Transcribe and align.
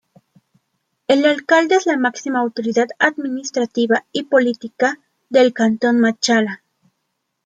El 1.07 1.25
Alcalde 1.25 1.75
es 1.75 1.85
la 1.85 1.95
máxima 1.95 2.39
autoridad 2.39 2.87
administrativa 2.97 4.03
y 4.11 4.23
política 4.23 4.97
del 5.29 5.53
Cantón 5.53 5.99
Machala. 5.99 6.63